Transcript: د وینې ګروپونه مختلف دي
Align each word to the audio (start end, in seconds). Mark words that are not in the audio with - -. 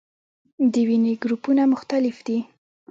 د 0.73 0.75
وینې 0.87 1.13
ګروپونه 1.23 1.63
مختلف 1.73 2.15
دي 2.27 2.39